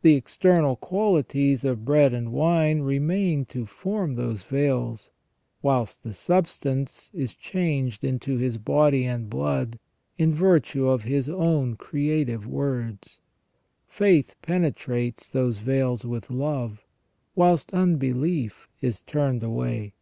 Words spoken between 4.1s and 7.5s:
those veils, whilst the substance is